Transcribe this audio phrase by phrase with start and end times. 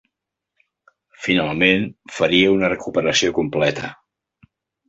[1.25, 1.85] Finalment
[2.21, 3.93] faria una recuperació completa.